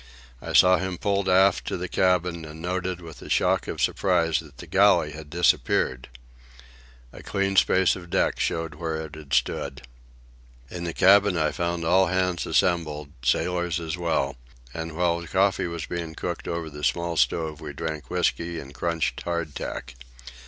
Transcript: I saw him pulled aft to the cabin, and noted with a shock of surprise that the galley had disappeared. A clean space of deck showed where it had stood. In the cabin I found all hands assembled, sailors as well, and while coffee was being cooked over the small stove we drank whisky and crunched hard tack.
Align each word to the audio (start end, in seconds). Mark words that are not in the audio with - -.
I 0.41 0.53
saw 0.53 0.77
him 0.79 0.97
pulled 0.97 1.29
aft 1.29 1.67
to 1.67 1.77
the 1.77 1.87
cabin, 1.87 2.43
and 2.43 2.59
noted 2.59 3.01
with 3.01 3.21
a 3.21 3.29
shock 3.29 3.67
of 3.67 3.79
surprise 3.79 4.39
that 4.39 4.57
the 4.57 4.65
galley 4.65 5.11
had 5.11 5.29
disappeared. 5.29 6.07
A 7.13 7.21
clean 7.21 7.55
space 7.55 7.95
of 7.95 8.09
deck 8.09 8.39
showed 8.39 8.73
where 8.73 8.95
it 9.05 9.13
had 9.13 9.31
stood. 9.35 9.83
In 10.71 10.85
the 10.85 10.93
cabin 10.95 11.37
I 11.37 11.51
found 11.51 11.85
all 11.85 12.07
hands 12.07 12.47
assembled, 12.47 13.11
sailors 13.23 13.79
as 13.79 13.95
well, 13.95 14.37
and 14.73 14.97
while 14.97 15.21
coffee 15.27 15.67
was 15.67 15.85
being 15.85 16.15
cooked 16.15 16.47
over 16.47 16.71
the 16.71 16.83
small 16.83 17.15
stove 17.15 17.61
we 17.61 17.71
drank 17.71 18.09
whisky 18.09 18.59
and 18.59 18.73
crunched 18.73 19.21
hard 19.21 19.53
tack. 19.53 19.93